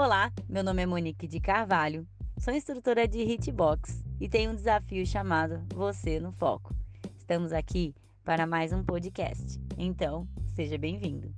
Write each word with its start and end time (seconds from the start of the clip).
Olá, 0.00 0.32
meu 0.48 0.62
nome 0.62 0.80
é 0.80 0.86
Monique 0.86 1.26
de 1.26 1.40
Carvalho, 1.40 2.06
sou 2.38 2.54
instrutora 2.54 3.08
de 3.08 3.18
Hitbox 3.18 4.00
e 4.20 4.28
tenho 4.28 4.52
um 4.52 4.54
desafio 4.54 5.04
chamado 5.04 5.60
Você 5.74 6.20
no 6.20 6.30
Foco. 6.30 6.72
Estamos 7.16 7.52
aqui 7.52 7.92
para 8.22 8.46
mais 8.46 8.72
um 8.72 8.84
podcast, 8.84 9.60
então 9.76 10.28
seja 10.54 10.78
bem-vindo. 10.78 11.34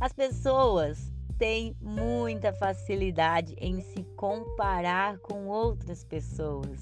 As 0.00 0.14
pessoas 0.14 1.12
têm 1.36 1.76
muita 1.78 2.54
facilidade 2.54 3.54
em 3.58 3.82
se 3.82 4.02
comparar 4.16 5.18
com 5.18 5.48
outras 5.48 6.04
pessoas. 6.04 6.80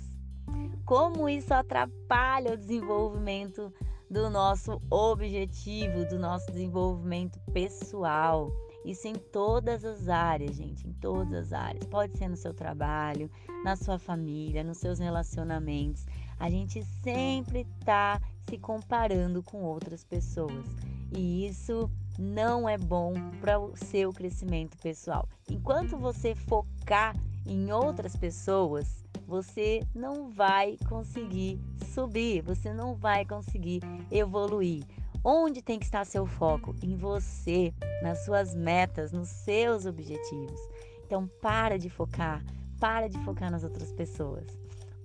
Como 0.84 1.28
isso 1.28 1.52
atrapalha 1.52 2.52
o 2.52 2.56
desenvolvimento 2.56 3.74
do 4.08 4.30
nosso 4.30 4.80
objetivo, 4.88 6.04
do 6.04 6.16
nosso 6.16 6.46
desenvolvimento 6.52 7.40
pessoal 7.52 8.48
isso 8.84 9.06
em 9.06 9.14
todas 9.14 9.84
as 9.84 10.08
áreas, 10.08 10.56
gente, 10.56 10.86
em 10.86 10.92
todas 10.92 11.46
as 11.46 11.52
áreas. 11.52 11.84
Pode 11.86 12.16
ser 12.18 12.28
no 12.28 12.36
seu 12.36 12.52
trabalho, 12.52 13.30
na 13.64 13.76
sua 13.76 13.98
família, 13.98 14.64
nos 14.64 14.78
seus 14.78 14.98
relacionamentos. 14.98 16.04
A 16.38 16.50
gente 16.50 16.82
sempre 17.02 17.66
está 17.78 18.20
se 18.48 18.58
comparando 18.58 19.42
com 19.42 19.62
outras 19.62 20.04
pessoas. 20.04 20.66
E 21.16 21.46
isso 21.46 21.90
não 22.18 22.68
é 22.68 22.76
bom 22.76 23.14
para 23.40 23.58
o 23.58 23.76
seu 23.76 24.12
crescimento 24.12 24.76
pessoal. 24.78 25.28
Enquanto 25.48 25.96
você 25.96 26.34
focar 26.34 27.16
em 27.46 27.72
outras 27.72 28.16
pessoas, 28.16 29.04
você 29.26 29.80
não 29.94 30.30
vai 30.30 30.76
conseguir 30.88 31.60
subir, 31.94 32.42
você 32.42 32.72
não 32.72 32.94
vai 32.94 33.24
conseguir 33.24 33.80
evoluir. 34.10 34.84
Onde 35.24 35.62
tem 35.62 35.78
que 35.78 35.84
estar 35.84 36.04
seu 36.04 36.26
foco? 36.26 36.74
Em 36.82 36.96
você, 36.96 37.72
nas 38.02 38.24
suas 38.24 38.56
metas, 38.56 39.12
nos 39.12 39.28
seus 39.28 39.86
objetivos. 39.86 40.60
Então, 41.06 41.28
para 41.40 41.78
de 41.78 41.88
focar, 41.88 42.44
para 42.80 43.08
de 43.08 43.16
focar 43.24 43.48
nas 43.48 43.62
outras 43.62 43.92
pessoas. 43.92 44.44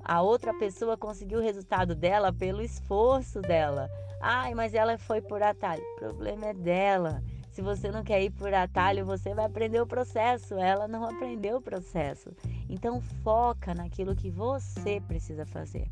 A 0.04 0.22
outra 0.24 0.54
pessoa 0.56 0.98
conseguiu 0.98 1.38
o 1.38 1.44
resultado 1.44 1.94
dela 1.94 2.34
pelo 2.34 2.64
esforço 2.64 3.42
dela. 3.42 3.88
Ai, 4.20 4.56
mas 4.56 4.74
ela 4.74 4.98
foi 4.98 5.22
por 5.22 5.44
atalho. 5.44 5.84
O 5.84 6.00
problema 6.00 6.48
é 6.48 6.54
dela. 6.54 7.22
Se 7.52 7.62
você 7.62 7.92
não 7.92 8.04
quer 8.04 8.24
ir 8.24 8.32
por 8.32 8.52
atalho, 8.52 9.06
você 9.06 9.36
vai 9.36 9.46
aprender 9.46 9.82
o 9.82 9.86
processo. 9.86 10.56
Ela 10.56 10.88
não 10.88 11.04
aprendeu 11.04 11.58
o 11.58 11.62
processo. 11.62 12.32
Então 12.68 13.02
foca 13.02 13.76
naquilo 13.76 14.16
que 14.16 14.32
você 14.32 15.00
precisa 15.02 15.46
fazer. 15.46 15.92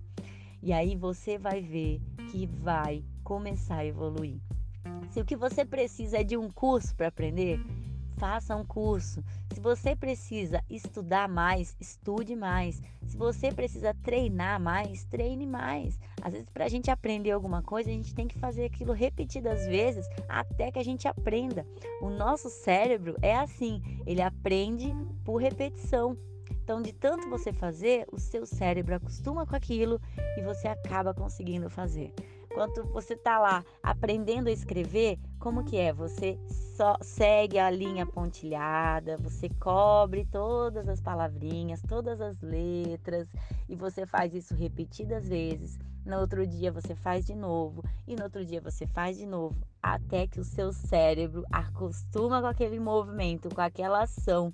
E 0.63 0.73
aí 0.73 0.95
você 0.95 1.37
vai 1.37 1.61
ver 1.61 2.01
que 2.31 2.47
vai 2.47 3.03
começar 3.25 3.77
a 3.77 3.85
evoluir. 3.85 4.39
Se 5.09 5.19
o 5.19 5.25
que 5.25 5.35
você 5.35 5.65
precisa 5.65 6.19
é 6.19 6.23
de 6.23 6.37
um 6.37 6.49
curso 6.49 6.95
para 6.95 7.07
aprender, 7.07 7.59
faça 8.17 8.55
um 8.55 8.63
curso. 8.63 9.23
Se 9.51 9.59
você 9.59 9.95
precisa 9.95 10.63
estudar 10.69 11.27
mais, 11.27 11.75
estude 11.79 12.35
mais. 12.35 12.81
Se 13.07 13.17
você 13.17 13.51
precisa 13.51 13.95
treinar 14.03 14.61
mais, 14.61 15.03
treine 15.05 15.47
mais. 15.47 15.99
Às 16.21 16.33
vezes, 16.33 16.49
para 16.51 16.65
a 16.65 16.69
gente 16.69 16.91
aprender 16.91 17.31
alguma 17.31 17.63
coisa, 17.63 17.89
a 17.89 17.93
gente 17.93 18.13
tem 18.13 18.27
que 18.27 18.37
fazer 18.37 18.65
aquilo 18.65 18.93
repetidas 18.93 19.65
vezes 19.65 20.07
até 20.29 20.71
que 20.71 20.79
a 20.79 20.83
gente 20.83 21.07
aprenda. 21.07 21.65
O 22.01 22.09
nosso 22.09 22.47
cérebro 22.49 23.15
é 23.23 23.35
assim, 23.35 23.81
ele 24.05 24.21
aprende 24.21 24.93
por 25.23 25.37
repetição. 25.37 26.15
Então, 26.63 26.81
de 26.81 26.93
tanto 26.93 27.29
você 27.29 27.51
fazer, 27.51 28.07
o 28.11 28.19
seu 28.19 28.45
cérebro 28.45 28.95
acostuma 28.95 29.45
com 29.45 29.55
aquilo 29.55 29.99
e 30.37 30.41
você 30.41 30.67
acaba 30.67 31.13
conseguindo 31.13 31.69
fazer. 31.69 32.13
Enquanto 32.55 32.85
você 32.85 33.15
está 33.15 33.37
lá 33.37 33.65
aprendendo 33.83 34.47
a 34.47 34.51
escrever, 34.51 35.19
como 35.39 35.65
que 35.65 35.75
é? 35.75 35.91
Você 35.91 36.39
só 36.77 36.95
segue 37.01 37.59
a 37.59 37.69
linha 37.69 38.05
pontilhada, 38.05 39.17
você 39.17 39.49
cobre 39.59 40.25
todas 40.31 40.87
as 40.87 41.01
palavrinhas, 41.01 41.81
todas 41.81 42.21
as 42.21 42.39
letras 42.39 43.27
e 43.67 43.75
você 43.75 44.05
faz 44.05 44.33
isso 44.33 44.55
repetidas 44.55 45.27
vezes. 45.27 45.77
No 46.05 46.17
outro 46.17 46.47
dia 46.47 46.71
você 46.71 46.95
faz 46.95 47.25
de 47.25 47.35
novo 47.35 47.83
e 48.07 48.15
no 48.15 48.23
outro 48.23 48.45
dia 48.45 48.61
você 48.61 48.87
faz 48.87 49.17
de 49.17 49.25
novo, 49.25 49.57
até 49.83 50.25
que 50.25 50.39
o 50.39 50.45
seu 50.45 50.71
cérebro 50.71 51.43
acostuma 51.51 52.39
com 52.39 52.47
aquele 52.47 52.79
movimento, 52.79 53.53
com 53.53 53.59
aquela 53.59 54.03
ação, 54.03 54.53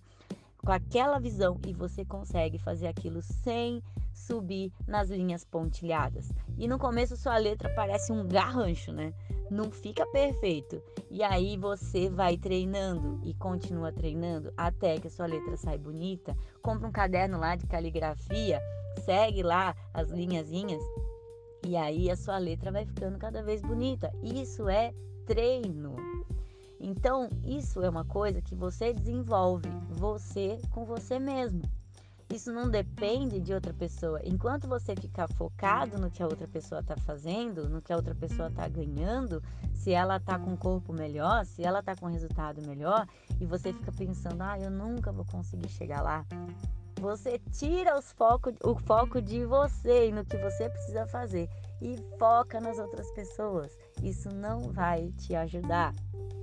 com 0.58 0.72
aquela 0.72 1.20
visão 1.20 1.56
e 1.68 1.72
você 1.72 2.04
consegue 2.04 2.58
fazer 2.58 2.88
aquilo 2.88 3.22
sem 3.22 3.84
subir 4.14 4.72
nas 4.88 5.10
linhas 5.10 5.44
pontilhadas. 5.44 6.32
E 6.58 6.68
no 6.68 6.78
começo 6.78 7.16
sua 7.18 7.38
letra 7.38 7.70
parece 7.76 8.12
um 8.12 8.28
garrancho, 8.28 8.92
né? 8.92 9.14
Não 9.50 9.72
fica 9.72 10.06
perfeito. 10.08 10.82
E 11.10 11.24
aí 11.24 11.58
você 11.58 12.10
vai 12.10 12.38
treinando 12.38 13.20
e 13.24 13.34
continua 13.34 13.92
treinando 13.92 14.54
até 14.56 14.98
que 14.98 15.08
a 15.08 15.12
sua 15.12 15.26
letra 15.26 15.58
sai 15.58 15.78
bonita. 15.78 16.36
Compra 16.62 16.88
um 16.88 16.92
caderno 16.92 17.40
lá 17.40 17.56
de 17.56 17.68
caligrafia, 17.68 18.62
segue 19.04 19.44
lá 19.44 19.76
as 19.94 20.10
linhazinhas 20.10 20.82
e 21.66 21.78
aí 21.78 22.10
a 22.10 22.16
sua 22.16 22.38
letra 22.38 22.72
vai 22.72 22.86
ficando 22.86 23.18
cada 23.18 23.44
vez 23.44 23.62
bonita. 23.62 24.12
Isso 24.24 24.68
é 24.68 24.94
treino. 25.26 25.96
Então, 26.80 27.30
isso 27.46 27.84
é 27.84 27.90
uma 27.90 28.04
coisa 28.04 28.42
que 28.42 28.56
você 28.56 28.92
desenvolve, 28.92 29.70
você 29.90 30.60
com 30.72 30.84
você 30.84 31.20
mesmo. 31.20 31.62
Isso 32.34 32.52
não 32.52 32.70
depende 32.70 33.42
de 33.42 33.54
outra 33.54 33.74
pessoa. 33.74 34.22
Enquanto 34.24 34.68
você 34.68 34.96
ficar 34.96 35.28
focado 35.34 36.00
no 36.00 36.10
que 36.10 36.24
a 36.24 36.26
outra 36.26 36.48
pessoa 36.48 36.80
está 36.80 36.96
fazendo, 36.96 37.68
no 37.68 37.82
que 37.82 37.92
a 37.92 37.96
outra 37.98 38.16
pessoa 38.16 38.48
está 38.48 38.68
ganhando, 38.70 39.44
se 39.74 39.92
ela 39.92 40.16
está 40.16 40.40
com 40.40 40.52
um 40.52 40.56
corpo 40.56 40.94
melhor, 40.94 41.46
se 41.46 41.62
ela 41.64 41.80
está 41.80 41.94
com 41.94 42.06
um 42.06 42.12
resultado 42.12 42.66
melhor, 42.66 43.06
e 43.40 43.46
você 43.46 43.74
fica 43.74 43.92
pensando, 43.92 44.42
ah, 44.42 44.58
eu 44.58 44.72
nunca 44.72 45.12
vou 45.12 45.26
conseguir 45.26 45.68
chegar 45.68 46.02
lá. 46.02 46.26
Você 47.02 47.40
tira 47.52 47.98
os 47.98 48.12
foco, 48.14 48.54
o 48.64 48.76
foco 48.76 49.22
de 49.22 49.44
você 49.44 50.08
e 50.08 50.12
no 50.12 50.24
que 50.24 50.38
você 50.38 50.70
precisa 50.70 51.06
fazer 51.08 51.50
e 51.82 51.98
foca 52.18 52.62
nas 52.62 52.78
outras 52.78 53.12
pessoas. 53.12 53.76
Isso 54.02 54.30
não 54.30 54.72
vai 54.72 55.12
te 55.18 55.36
ajudar, 55.36 55.94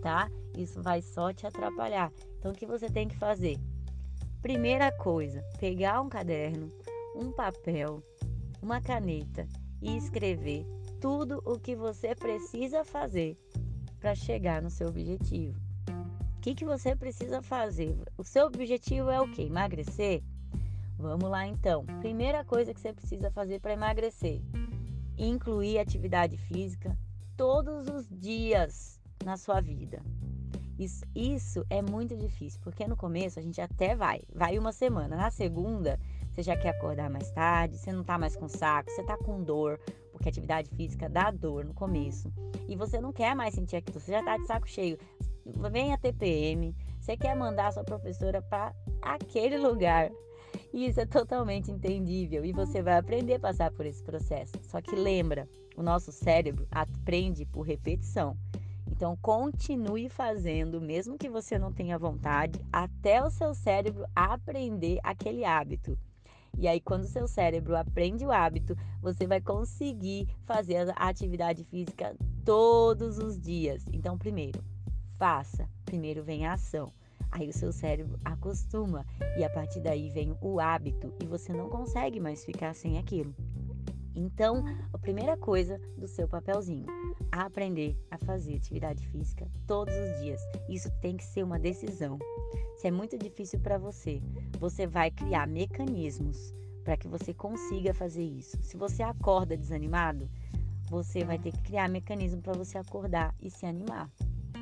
tá? 0.03 0.29
Isso 0.57 0.83
vai 0.83 1.01
só 1.01 1.33
te 1.33 1.47
atrapalhar. 1.47 2.13
Então, 2.39 2.51
o 2.51 2.55
que 2.55 2.67
você 2.67 2.91
tem 2.91 3.07
que 3.07 3.17
fazer? 3.17 3.57
Primeira 4.43 4.93
coisa, 4.93 5.45
pegar 5.59 6.01
um 6.01 6.09
caderno, 6.09 6.73
um 7.17 7.33
papel, 7.33 8.01
uma 8.63 8.81
caneta 8.81 9.49
e 9.83 9.97
escrever 9.97 10.65
tudo 11.01 11.43
o 11.45 11.59
que 11.59 11.75
você 11.75 12.15
precisa 12.15 12.85
fazer 12.85 13.37
para 13.99 14.15
chegar 14.15 14.63
no 14.63 14.71
seu 14.71 14.89
objetivo. 14.89 15.59
O 16.37 16.41
que, 16.41 16.55
que 16.55 16.65
você 16.65 16.95
precisa 16.95 17.43
fazer? 17.43 17.99
O 18.17 18.23
seu 18.23 18.47
objetivo 18.47 19.11
é 19.11 19.21
o 19.21 19.29
que? 19.29 19.43
Emagrecer? 19.43 20.23
Vamos 20.97 21.29
lá 21.29 21.45
então. 21.45 21.85
Primeira 22.01 22.45
coisa 22.45 22.73
que 22.73 22.81
você 22.81 22.93
precisa 22.93 23.33
fazer 23.33 23.61
para 23.61 23.73
emagrecer: 23.73 24.41
incluir 25.17 25.81
atividade 25.81 26.37
física 26.37 26.97
todos 27.37 27.89
os 27.89 28.09
dias 28.09 29.01
na 29.25 29.37
sua 29.37 29.61
vida. 29.61 30.01
Isso, 30.79 31.05
isso 31.15 31.67
é 31.69 31.83
muito 31.83 32.17
difícil, 32.17 32.61
porque 32.63 32.87
no 32.87 32.97
começo 32.97 33.39
a 33.39 33.43
gente 33.43 33.61
até 33.61 33.97
vai, 33.97 34.23
vai 34.33 34.57
uma 34.57 34.73
semana. 34.73 35.17
Na 35.17 35.31
segunda, 35.31 35.99
você 36.31 36.43
já 36.43 36.57
quer 36.57 36.69
acordar 36.69 37.11
mais 37.11 37.31
tarde, 37.33 37.79
você 37.79 37.93
não 37.93 38.05
tá 38.05 38.17
mais 38.17 38.37
com 38.37 38.47
saco, 38.47 38.89
você 38.89 39.03
tá 39.03 39.17
com 39.17 39.43
dor, 39.43 39.81
porque 40.13 40.29
atividade 40.29 40.71
física 40.71 41.09
dá 41.09 41.33
dor 41.33 41.65
no 41.65 41.75
começo. 41.75 42.33
E 42.69 42.77
você 42.77 43.01
não 43.01 43.13
quer 43.13 43.35
mais 43.35 43.55
sentir 43.55 43.77
aquilo, 43.77 43.99
você 43.99 44.13
já 44.13 44.23
tá 44.23 44.37
de 44.37 44.47
saco 44.47 44.69
cheio. 44.69 44.97
Vem 45.73 45.93
a 45.93 45.99
TPM, 45.99 46.77
você 47.01 47.17
quer 47.17 47.35
mandar 47.35 47.69
a 47.69 47.73
sua 47.73 47.85
professora 47.85 48.41
para 48.41 48.73
aquele 49.03 49.59
lugar. 49.59 50.13
E 50.73 50.87
isso 50.87 51.01
é 51.01 51.07
totalmente 51.07 51.73
entendível 51.73 52.45
e 52.45 52.53
você 52.53 52.83
vai 52.83 52.99
aprender 52.99 53.35
a 53.35 53.41
passar 53.41 53.73
por 53.73 53.85
esse 53.85 54.03
processo. 54.03 54.53
Só 54.63 54.81
que 54.81 54.95
lembra, 54.95 55.49
o 55.77 55.83
nosso 55.83 56.13
cérebro 56.13 56.69
aprende 56.71 57.45
por 57.47 57.63
repetição. 57.63 58.37
Então, 58.99 59.17
continue 59.23 60.09
fazendo, 60.09 60.81
mesmo 60.81 61.17
que 61.17 61.29
você 61.29 61.57
não 61.57 61.73
tenha 61.73 61.97
vontade, 61.97 62.61
até 62.73 63.25
o 63.25 63.31
seu 63.31 63.55
cérebro 63.55 64.05
aprender 64.13 64.99
aquele 65.05 65.45
hábito. 65.45 65.97
E 66.59 66.67
aí, 66.67 66.81
quando 66.81 67.05
o 67.05 67.09
seu 67.09 67.29
cérebro 67.29 67.77
aprende 67.77 68.27
o 68.27 68.33
hábito, 68.33 68.77
você 69.01 69.25
vai 69.25 69.41
conseguir 69.41 70.27
fazer 70.45 70.91
a 70.97 71.09
atividade 71.09 71.63
física 71.63 72.17
todos 72.45 73.19
os 73.19 73.41
dias. 73.41 73.85
Então, 73.93 74.19
primeiro, 74.19 74.65
faça. 75.17 75.69
Primeiro 75.85 76.25
vem 76.25 76.45
a 76.45 76.55
ação. 76.55 76.93
Aí 77.31 77.49
o 77.49 77.53
seu 77.53 77.71
cérebro 77.71 78.19
acostuma 78.25 79.07
e 79.39 79.45
a 79.45 79.51
partir 79.51 79.79
daí 79.79 80.11
vem 80.11 80.37
o 80.41 80.59
hábito 80.59 81.15
e 81.23 81.25
você 81.25 81.53
não 81.53 81.69
consegue 81.69 82.19
mais 82.19 82.45
ficar 82.45 82.75
sem 82.75 82.99
aquilo. 82.99 83.33
Então, 84.13 84.65
a 84.93 84.99
primeira 84.99 85.37
coisa 85.37 85.81
do 85.97 86.09
seu 86.09 86.27
papelzinho, 86.27 86.87
aprender 87.31 87.97
a 88.11 88.19
fazer 88.19 88.57
atividade 88.57 89.07
física 89.09 89.47
todos 89.67 89.95
os 89.95 90.21
dias. 90.21 90.41
Isso 90.69 90.91
tem 91.01 91.17
que 91.17 91.25
ser 91.25 91.43
uma 91.43 91.59
decisão. 91.59 92.19
Se 92.77 92.89
é 92.89 92.91
muito 92.91 93.19
difícil 93.19 93.59
para 93.61 93.79
você, 93.79 94.21
você 94.59 94.87
vai 94.87 95.11
criar 95.11 95.47
mecanismos 95.47 96.55
para 96.85 96.97
que 96.97 97.09
você 97.09 97.35
consiga 97.35 97.93
fazer 97.93 98.23
isso. 98.23 98.57
Se 98.63 98.77
você 98.77 99.03
acorda 99.03 99.57
desanimado, 99.57 100.29
você 100.89 101.25
vai 101.25 101.39
ter 101.39 101.53
que 101.53 101.63
criar 101.63 101.89
mecanismo 101.89 102.41
para 102.41 102.55
você 102.55 102.79
acordar 102.79 103.35
e 103.41 103.51
se 103.51 103.67
animar. 103.67 104.11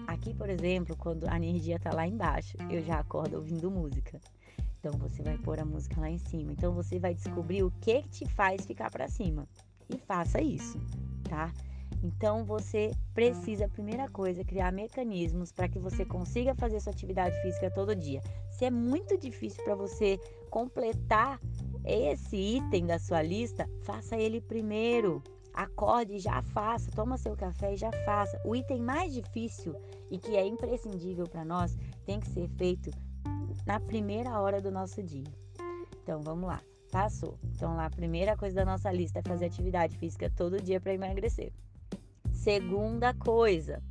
Aqui, 0.06 0.34
por 0.34 0.48
exemplo, 0.48 0.96
quando 0.96 1.28
a 1.28 1.36
energia 1.36 1.78
tá 1.78 1.92
lá 1.92 2.06
embaixo, 2.06 2.56
eu 2.70 2.82
já 2.82 2.98
acordo 2.98 3.36
ouvindo 3.36 3.70
música. 3.70 4.20
Então 4.78 4.92
você 4.98 5.22
vai 5.22 5.36
pôr 5.38 5.58
a 5.58 5.64
música 5.64 6.00
lá 6.00 6.10
em 6.10 6.18
cima. 6.18 6.52
Então 6.52 6.72
você 6.72 6.98
vai 6.98 7.14
descobrir 7.14 7.62
o 7.62 7.70
que, 7.80 8.02
que 8.02 8.08
te 8.08 8.26
faz 8.26 8.64
ficar 8.64 8.90
para 8.90 9.08
cima 9.08 9.48
e 9.88 9.98
faça 9.98 10.40
isso, 10.40 10.80
tá? 11.28 11.52
Então 12.02 12.44
você 12.44 12.92
precisa, 13.14 13.68
primeira 13.68 14.08
coisa, 14.08 14.44
criar 14.44 14.72
mecanismos 14.72 15.50
para 15.50 15.68
que 15.68 15.78
você 15.78 16.04
consiga 16.04 16.54
fazer 16.54 16.80
sua 16.80 16.92
atividade 16.92 17.40
física 17.42 17.70
todo 17.70 17.96
dia. 17.96 18.22
Se 18.50 18.64
é 18.64 18.70
muito 18.70 19.18
difícil 19.18 19.62
para 19.64 19.74
você 19.74 20.18
completar 20.50 21.40
esse 21.84 22.36
item 22.36 22.86
da 22.86 22.98
sua 22.98 23.22
lista, 23.22 23.68
faça 23.82 24.16
ele 24.16 24.40
primeiro. 24.40 25.22
Acorde 25.52 26.14
e 26.14 26.18
já 26.18 26.42
faça, 26.42 26.90
toma 26.90 27.16
seu 27.16 27.34
café 27.34 27.72
e 27.72 27.76
já 27.76 27.90
faça. 28.04 28.38
O 28.44 28.54
item 28.54 28.82
mais 28.82 29.14
difícil 29.14 29.74
e 30.10 30.18
que 30.18 30.36
é 30.36 30.46
imprescindível 30.46 31.26
para 31.26 31.44
nós 31.44 31.76
tem 32.04 32.20
que 32.20 32.28
ser 32.28 32.46
feito 32.50 32.90
na 33.66 33.80
primeira 33.80 34.38
hora 34.38 34.60
do 34.60 34.70
nosso 34.70 35.02
dia. 35.02 35.24
Então 36.02 36.20
vamos 36.20 36.46
lá, 36.46 36.60
passou. 36.92 37.38
Então 37.42 37.74
lá 37.74 37.86
a 37.86 37.90
primeira 37.90 38.36
coisa 38.36 38.56
da 38.56 38.64
nossa 38.64 38.92
lista 38.92 39.20
é 39.20 39.22
fazer 39.22 39.46
atividade 39.46 39.96
física 39.96 40.30
todo 40.30 40.62
dia 40.62 40.80
para 40.80 40.92
emagrecer. 40.92 41.52
Segunda 42.46 43.12
coisa, 43.12 43.82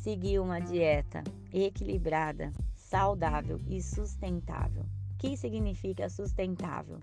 seguir 0.00 0.38
uma 0.38 0.60
dieta 0.60 1.24
equilibrada, 1.50 2.52
saudável 2.76 3.58
e 3.66 3.80
sustentável. 3.80 4.82
O 4.82 5.16
que 5.16 5.34
significa 5.34 6.10
sustentável? 6.10 7.00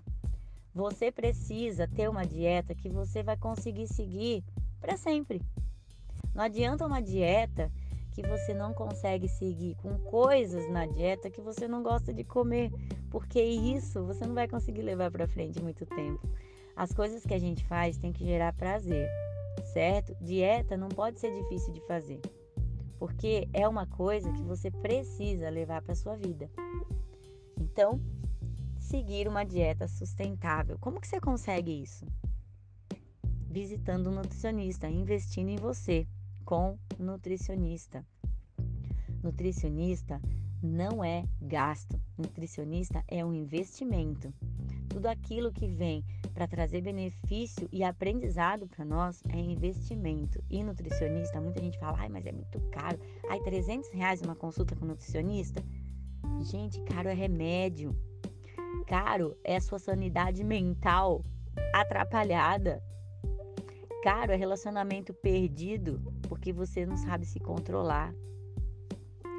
Você 0.72 1.10
precisa 1.10 1.88
ter 1.88 2.08
uma 2.08 2.24
dieta 2.24 2.76
que 2.76 2.88
você 2.88 3.24
vai 3.24 3.36
conseguir 3.36 3.88
seguir 3.88 4.44
para 4.80 4.96
sempre. 4.96 5.42
Não 6.32 6.44
adianta 6.44 6.86
uma 6.86 7.02
dieta 7.02 7.72
que 8.12 8.22
você 8.22 8.54
não 8.54 8.72
consegue 8.72 9.26
seguir 9.26 9.74
com 9.82 9.98
coisas 9.98 10.70
na 10.70 10.86
dieta 10.86 11.28
que 11.28 11.40
você 11.40 11.66
não 11.66 11.82
gosta 11.82 12.14
de 12.14 12.22
comer, 12.22 12.70
porque 13.10 13.42
isso 13.42 14.04
você 14.04 14.24
não 14.24 14.34
vai 14.34 14.46
conseguir 14.46 14.82
levar 14.82 15.10
para 15.10 15.26
frente 15.26 15.60
muito 15.60 15.84
tempo. 15.84 16.24
As 16.76 16.92
coisas 16.92 17.24
que 17.24 17.34
a 17.34 17.40
gente 17.40 17.64
faz 17.64 17.98
tem 17.98 18.12
que 18.12 18.24
gerar 18.24 18.52
prazer 18.52 19.10
certo? 19.66 20.14
Dieta 20.20 20.76
não 20.76 20.88
pode 20.88 21.18
ser 21.20 21.32
difícil 21.34 21.72
de 21.72 21.80
fazer, 21.86 22.20
porque 22.98 23.48
é 23.52 23.66
uma 23.66 23.86
coisa 23.86 24.32
que 24.32 24.42
você 24.42 24.70
precisa 24.70 25.48
levar 25.50 25.82
para 25.82 25.94
sua 25.94 26.16
vida. 26.16 26.50
Então, 27.60 28.00
seguir 28.78 29.28
uma 29.28 29.44
dieta 29.44 29.86
sustentável. 29.86 30.78
Como 30.78 31.00
que 31.00 31.06
você 31.06 31.20
consegue 31.20 31.82
isso? 31.82 32.06
Visitando 33.50 34.10
um 34.10 34.14
nutricionista, 34.14 34.88
investindo 34.88 35.48
em 35.48 35.56
você 35.56 36.06
com 36.44 36.78
nutricionista. 36.98 38.04
Nutricionista 39.22 40.20
não 40.62 41.04
é 41.04 41.24
gasto. 41.40 42.00
Nutricionista 42.16 43.04
é 43.06 43.24
um 43.24 43.34
investimento. 43.34 44.32
Tudo 44.98 45.06
aquilo 45.06 45.52
que 45.52 45.68
vem 45.68 46.04
para 46.34 46.48
trazer 46.48 46.80
benefício 46.80 47.68
e 47.70 47.84
aprendizado 47.84 48.66
para 48.66 48.84
nós 48.84 49.22
é 49.28 49.38
investimento. 49.38 50.42
E 50.50 50.60
nutricionista, 50.60 51.40
muita 51.40 51.62
gente 51.62 51.78
fala, 51.78 51.98
ai, 52.00 52.08
mas 52.08 52.26
é 52.26 52.32
muito 52.32 52.60
caro. 52.72 52.98
Ai, 53.30 53.38
300 53.38 53.90
reais 53.90 54.20
uma 54.22 54.34
consulta 54.34 54.74
com 54.74 54.84
nutricionista? 54.84 55.62
Gente, 56.40 56.82
caro 56.82 57.08
é 57.08 57.14
remédio. 57.14 57.96
Caro 58.88 59.36
é 59.44 59.54
a 59.54 59.60
sua 59.60 59.78
sanidade 59.78 60.42
mental 60.42 61.24
atrapalhada. 61.72 62.82
Caro 64.02 64.32
é 64.32 64.36
relacionamento 64.36 65.14
perdido 65.14 66.02
porque 66.28 66.52
você 66.52 66.84
não 66.84 66.96
sabe 66.96 67.24
se 67.24 67.38
controlar. 67.38 68.12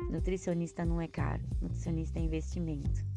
Nutricionista 0.10 0.86
não 0.86 1.02
é 1.02 1.08
caro, 1.10 1.44
nutricionista 1.62 2.18
é 2.18 2.22
investimento. 2.22 3.09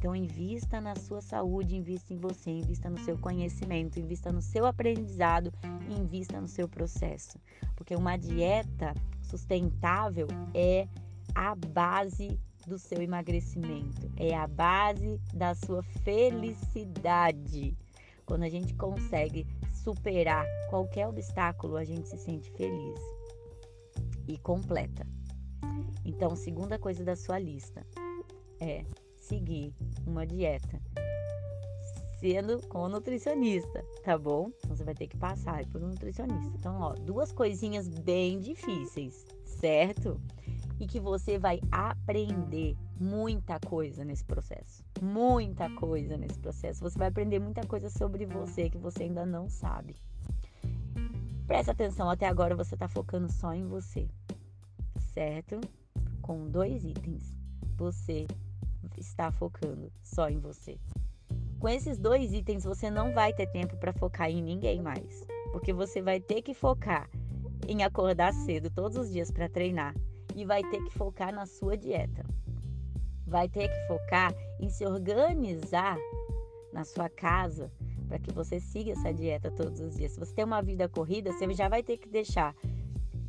Então, 0.00 0.16
invista 0.16 0.80
na 0.80 0.96
sua 0.96 1.20
saúde, 1.20 1.76
invista 1.76 2.14
em 2.14 2.16
você, 2.16 2.50
invista 2.50 2.88
no 2.88 2.98
seu 3.00 3.18
conhecimento, 3.18 4.00
invista 4.00 4.32
no 4.32 4.40
seu 4.40 4.64
aprendizado, 4.64 5.52
invista 5.90 6.40
no 6.40 6.48
seu 6.48 6.66
processo. 6.66 7.38
Porque 7.76 7.94
uma 7.94 8.16
dieta 8.16 8.94
sustentável 9.20 10.26
é 10.54 10.88
a 11.34 11.54
base 11.54 12.40
do 12.66 12.78
seu 12.78 13.02
emagrecimento, 13.02 14.10
é 14.16 14.34
a 14.34 14.46
base 14.46 15.20
da 15.34 15.54
sua 15.54 15.82
felicidade. 16.02 17.76
Quando 18.24 18.44
a 18.44 18.48
gente 18.48 18.72
consegue 18.76 19.46
superar 19.84 20.46
qualquer 20.70 21.08
obstáculo, 21.08 21.76
a 21.76 21.84
gente 21.84 22.08
se 22.08 22.16
sente 22.16 22.50
feliz 22.52 22.98
e 24.26 24.38
completa. 24.38 25.06
Então, 26.06 26.34
segunda 26.34 26.78
coisa 26.78 27.04
da 27.04 27.16
sua 27.16 27.38
lista 27.38 27.86
é 28.58 28.82
seguir 29.30 29.72
uma 30.10 30.26
dieta 30.26 30.80
sendo 32.20 32.60
com 32.68 32.86
nutricionista, 32.86 33.82
tá 34.04 34.16
bom? 34.16 34.52
Então 34.58 34.76
você 34.76 34.84
vai 34.84 34.94
ter 34.94 35.06
que 35.08 35.16
passar 35.16 35.64
por 35.66 35.82
um 35.82 35.88
nutricionista. 35.88 36.52
Então, 36.54 36.78
ó, 36.78 36.92
duas 36.92 37.32
coisinhas 37.32 37.88
bem 37.88 38.38
difíceis, 38.38 39.26
certo? 39.46 40.20
E 40.78 40.86
que 40.86 41.00
você 41.00 41.38
vai 41.38 41.60
aprender 41.72 42.76
muita 42.98 43.58
coisa 43.58 44.04
nesse 44.04 44.24
processo. 44.24 44.84
Muita 45.00 45.70
coisa 45.70 46.18
nesse 46.18 46.38
processo. 46.38 46.80
Você 46.82 46.98
vai 46.98 47.08
aprender 47.08 47.38
muita 47.38 47.66
coisa 47.66 47.88
sobre 47.88 48.26
você 48.26 48.68
que 48.68 48.78
você 48.78 49.04
ainda 49.04 49.24
não 49.24 49.48
sabe. 49.48 49.96
Presta 51.46 51.72
atenção, 51.72 52.08
até 52.08 52.28
agora 52.28 52.54
você 52.54 52.74
está 52.74 52.86
focando 52.86 53.32
só 53.32 53.52
em 53.54 53.66
você, 53.66 54.08
certo? 55.14 55.58
Com 56.20 56.46
dois 56.48 56.84
itens. 56.84 57.34
Você 57.76 58.26
está 58.98 59.30
focando 59.32 59.92
só 60.02 60.28
em 60.28 60.38
você. 60.38 60.78
Com 61.58 61.68
esses 61.68 61.98
dois 61.98 62.32
itens, 62.32 62.64
você 62.64 62.90
não 62.90 63.12
vai 63.12 63.32
ter 63.32 63.46
tempo 63.46 63.76
para 63.76 63.92
focar 63.92 64.30
em 64.30 64.42
ninguém 64.42 64.80
mais, 64.80 65.26
porque 65.52 65.72
você 65.72 66.00
vai 66.00 66.20
ter 66.20 66.42
que 66.42 66.54
focar 66.54 67.08
em 67.68 67.82
acordar 67.82 68.32
cedo 68.32 68.70
todos 68.70 68.96
os 68.96 69.12
dias 69.12 69.30
para 69.30 69.48
treinar 69.48 69.94
e 70.34 70.44
vai 70.44 70.62
ter 70.70 70.82
que 70.82 70.90
focar 70.90 71.34
na 71.34 71.46
sua 71.46 71.76
dieta. 71.76 72.24
Vai 73.26 73.48
ter 73.48 73.68
que 73.68 73.86
focar 73.86 74.34
em 74.58 74.70
se 74.70 74.86
organizar 74.86 75.98
na 76.72 76.84
sua 76.84 77.08
casa 77.08 77.70
para 78.08 78.18
que 78.18 78.32
você 78.32 78.58
siga 78.58 78.92
essa 78.92 79.12
dieta 79.12 79.50
todos 79.50 79.80
os 79.80 79.96
dias. 79.96 80.12
Se 80.12 80.18
você 80.18 80.34
tem 80.34 80.44
uma 80.44 80.62
vida 80.62 80.88
corrida, 80.88 81.32
você 81.32 81.52
já 81.54 81.68
vai 81.68 81.82
ter 81.82 81.96
que 81.96 82.08
deixar 82.08 82.54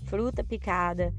fruta 0.04 0.44
picada, 0.44 1.14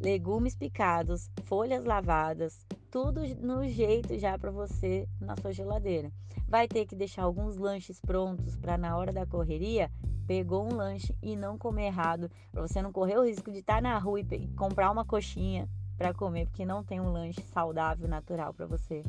legumes 0.00 0.54
picados, 0.54 1.30
folhas 1.44 1.84
lavadas, 1.84 2.64
tudo 2.90 3.20
no 3.40 3.68
jeito 3.68 4.18
já 4.18 4.38
para 4.38 4.50
você 4.50 5.08
na 5.20 5.36
sua 5.36 5.52
geladeira. 5.52 6.10
Vai 6.48 6.66
ter 6.66 6.86
que 6.86 6.96
deixar 6.96 7.22
alguns 7.22 7.56
lanches 7.56 8.00
prontos 8.00 8.56
para 8.56 8.78
na 8.78 8.96
hora 8.96 9.12
da 9.12 9.26
correria 9.26 9.90
pegou 10.28 10.62
um 10.62 10.76
lanche 10.76 11.16
e 11.22 11.34
não 11.34 11.56
comer 11.56 11.86
errado, 11.86 12.30
para 12.52 12.60
você 12.60 12.82
não 12.82 12.92
correr 12.92 13.16
o 13.16 13.24
risco 13.24 13.50
de 13.50 13.60
estar 13.60 13.76
tá 13.76 13.80
na 13.80 13.98
rua 13.98 14.20
e 14.20 14.46
comprar 14.48 14.90
uma 14.90 15.04
coxinha 15.04 15.66
para 15.96 16.12
comer, 16.12 16.44
porque 16.46 16.66
não 16.66 16.84
tem 16.84 17.00
um 17.00 17.10
lanche 17.10 17.40
saudável, 17.42 18.06
natural 18.06 18.52
para 18.52 18.66
você. 18.66 19.02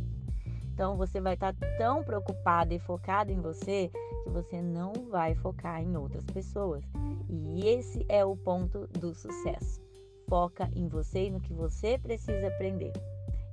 Então 0.73 0.95
você 0.95 1.19
vai 1.19 1.33
estar 1.33 1.53
tá 1.53 1.67
tão 1.77 2.01
preocupado 2.05 2.73
e 2.73 2.79
focado 2.79 3.33
em 3.33 3.41
você 3.41 3.91
que 4.23 4.29
você 4.29 4.61
não 4.61 4.93
vai 5.09 5.35
focar 5.35 5.83
em 5.83 5.97
outras 5.97 6.25
pessoas. 6.25 6.85
E 7.27 7.67
esse 7.67 8.05
é 8.07 8.23
o 8.23 8.37
ponto 8.37 8.87
do 8.87 9.13
sucesso. 9.13 9.81
Foca 10.29 10.69
em 10.73 10.87
você 10.87 11.25
e 11.25 11.31
no 11.31 11.41
que 11.41 11.53
você 11.53 11.97
precisa 11.97 12.47
aprender. 12.47 12.93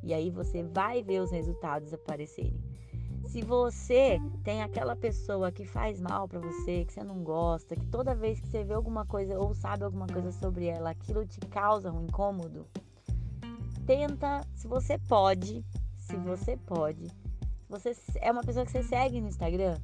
E 0.03 0.15
aí 0.15 0.31
você 0.31 0.62
vai 0.62 1.03
ver 1.03 1.21
os 1.21 1.31
resultados 1.31 1.93
aparecerem. 1.93 2.61
Se 3.26 3.43
você 3.43 4.21
tem 4.45 4.62
aquela 4.62 4.95
pessoa 4.95 5.50
que 5.50 5.65
faz 5.65 6.00
mal 6.00 6.29
para 6.29 6.38
você, 6.38 6.85
que 6.85 6.93
você 6.93 7.03
não 7.03 7.25
gosta, 7.25 7.75
que 7.75 7.87
toda 7.87 8.15
vez 8.15 8.41
que 8.41 8.49
você 8.49 8.62
vê 8.62 8.75
alguma 8.75 9.05
coisa 9.05 9.38
ou 9.38 9.53
sabe 9.53 9.85
alguma 9.85 10.07
coisa 10.07 10.31
sobre 10.31 10.67
ela, 10.67 10.91
aquilo 10.91 11.26
te 11.26 11.41
causa 11.41 11.93
um 11.93 12.05
incômodo, 12.05 12.67
tenta, 13.85 14.41
se 14.55 14.69
você 14.69 14.97
pode, 14.99 15.65
se 15.99 16.17
você 16.17 16.57
pode, 16.57 17.07
você 17.69 17.97
é 18.21 18.31
uma 18.31 18.43
pessoa 18.43 18.65
que 18.65 18.71
você 18.71 18.83
segue 18.85 19.21
no 19.21 19.29
Instagram, 19.29 19.76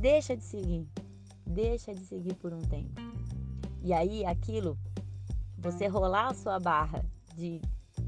deixa 0.00 0.36
de 0.36 0.44
seguir. 0.44 0.88
Deixa 1.46 1.94
de 1.94 2.04
seguir 2.04 2.34
por 2.34 2.52
um 2.52 2.60
tempo. 2.62 3.00
E 3.82 3.92
aí 3.92 4.24
aquilo, 4.24 4.78
você 5.58 5.86
rolar 5.86 6.28
a 6.28 6.34
sua 6.34 6.58
barra 6.58 7.04
de 7.34 7.60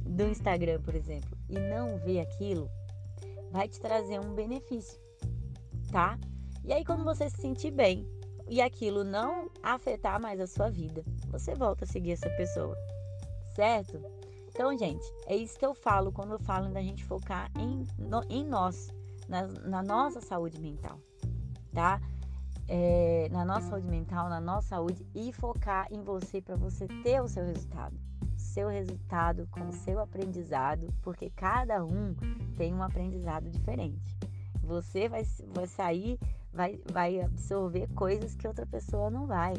do 0.07 0.25
Instagram, 0.25 0.81
por 0.81 0.95
exemplo, 0.95 1.37
e 1.49 1.59
não 1.59 1.99
ver 1.99 2.21
aquilo, 2.21 2.71
vai 3.51 3.69
te 3.69 3.81
trazer 3.81 4.21
um 4.21 4.35
benefício, 4.35 4.99
tá? 5.91 6.19
E 6.65 6.73
aí, 6.73 6.85
quando 6.85 7.05
você 7.05 7.29
se 7.29 7.41
sentir 7.41 7.71
bem 7.71 8.07
e 8.49 8.61
aquilo 8.61 9.05
não 9.05 9.51
afetar 9.63 10.21
mais 10.21 10.41
a 10.41 10.47
sua 10.47 10.71
vida, 10.71 11.05
você 11.29 11.55
volta 11.55 11.85
a 11.85 11.89
seguir 11.89 12.13
essa 12.13 12.31
pessoa, 12.31 12.77
certo? 13.55 14.01
Então, 14.49 14.77
gente, 14.77 15.05
é 15.27 15.37
isso 15.37 15.59
que 15.59 15.67
eu 15.67 15.75
falo 15.75 16.11
quando 16.13 16.33
eu 16.33 16.39
falo 16.39 16.73
da 16.73 16.81
gente 16.81 17.05
focar 17.05 17.51
em, 17.59 17.87
no, 17.99 18.23
em 18.31 18.45
nós, 18.45 18.89
na, 19.29 19.47
na, 19.47 19.83
nossa 19.83 20.21
saúde 20.21 20.61
mental, 20.61 20.99
tá? 21.73 22.01
É, 22.69 23.29
na 23.31 23.45
nossa 23.45 23.69
saúde 23.69 23.87
mental, 23.87 24.29
na 24.29 24.41
nossa 24.41 24.69
saúde 24.69 25.07
e 25.15 25.33
focar 25.33 25.87
em 25.93 26.03
você 26.03 26.41
para 26.41 26.57
você 26.57 26.89
ter 27.05 27.21
o 27.21 27.29
seu 27.29 27.45
resultado 27.45 28.06
seu 28.57 28.69
resultado, 28.69 29.47
com 29.51 29.69
o 29.69 29.73
seu 29.73 30.01
aprendizado, 30.01 30.89
porque 31.03 31.29
cada 31.29 31.85
um 31.85 32.17
tem 32.57 32.73
um 32.73 32.83
aprendizado 32.83 33.51
diferente. 33.51 34.17
Você 34.63 35.11
vai, 35.11 35.25
vai 35.49 35.67
sair, 35.67 36.19
vai, 36.55 36.81
vai 36.91 37.21
absorver 37.21 37.87
coisas 37.89 38.35
que 38.35 38.49
outra 38.49 38.65
pessoa 38.65 39.11
não 39.11 39.27
vai. 39.27 39.53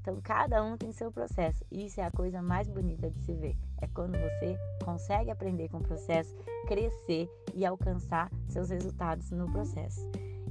Então, 0.00 0.18
cada 0.22 0.64
um 0.64 0.78
tem 0.78 0.90
seu 0.92 1.12
processo. 1.12 1.62
Isso 1.70 2.00
é 2.00 2.04
a 2.04 2.10
coisa 2.10 2.40
mais 2.40 2.66
bonita 2.66 3.10
de 3.10 3.20
se 3.20 3.34
ver. 3.34 3.54
É 3.82 3.86
quando 3.86 4.18
você 4.18 4.56
consegue 4.82 5.30
aprender 5.30 5.68
com 5.68 5.76
o 5.76 5.82
processo, 5.82 6.34
crescer 6.66 7.28
e 7.54 7.66
alcançar 7.66 8.30
seus 8.48 8.70
resultados 8.70 9.30
no 9.30 9.52
processo. 9.52 10.00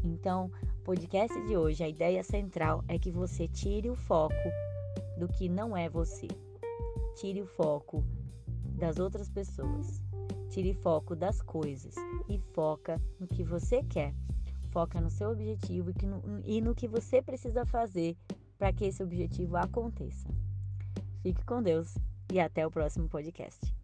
Então, 0.04 0.51
podcast 0.84 1.36
de 1.48 1.58
hoje, 1.58 1.84
a 1.84 1.89
ideia 1.89 2.24
central 2.24 2.84
é 2.88 3.00
que 3.00 3.10
você 3.10 3.48
tire 3.48 3.89
o 3.89 3.96
foco 3.96 4.36
do 5.18 5.27
que 5.27 5.50
não 5.50 5.75
é 5.75 5.89
você. 5.89 6.27
Tire 7.18 7.42
o 7.42 7.48
foco 7.48 8.04
das 8.78 9.00
outras 9.00 9.28
pessoas. 9.28 10.04
Tire 10.52 10.72
foco 10.76 11.16
das 11.16 11.42
coisas 11.42 11.96
e 12.30 12.38
foca 12.54 13.02
no 13.20 13.26
que 13.28 13.44
você 13.44 13.84
quer. 13.84 14.14
Foca 14.70 15.02
no 15.02 15.10
seu 15.10 15.32
objetivo 15.32 15.90
e 15.90 16.06
no, 16.06 16.42
e 16.46 16.62
no 16.62 16.76
que 16.76 16.88
você 16.88 17.20
precisa 17.20 17.66
fazer 17.66 18.16
para 18.56 18.72
que 18.72 18.86
esse 18.86 19.02
objetivo 19.02 19.58
aconteça. 19.58 20.30
Fique 21.24 21.44
com 21.44 21.64
Deus 21.64 21.96
e 22.32 22.40
até 22.40 22.68
o 22.68 22.72
próximo 22.72 23.10
podcast. 23.10 23.76